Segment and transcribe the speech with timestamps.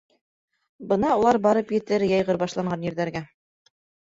[0.91, 3.23] Бына улар барып етер йәйғор башланған ерҙәргә.